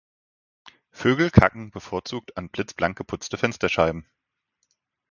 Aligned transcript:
Vögel 0.89 1.29
kacken 1.29 1.69
bevorzugt 1.69 2.35
an 2.35 2.49
blitzblank 2.49 2.97
geputzte 2.97 3.37
Fensterscheiben. 3.37 4.07